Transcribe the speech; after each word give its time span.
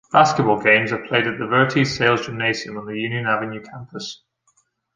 Basketball 0.11 0.59
games 0.59 0.91
are 0.91 1.05
played 1.05 1.27
at 1.27 1.37
the 1.37 1.45
Verties 1.45 1.95
Sails 1.95 2.25
Gymnasium 2.25 2.75
on 2.75 2.87
the 2.87 2.97
Union 2.99 3.27
Avenue 3.27 3.61
Campus. 3.63 4.23